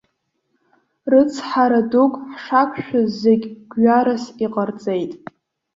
Рыцҳара 1.11 1.81
дук 1.91 2.13
ҳшақәшәоз 2.31 3.09
зегь 3.23 3.45
гәҩарас 3.71 4.23
иҟарҵеит. 4.45 5.11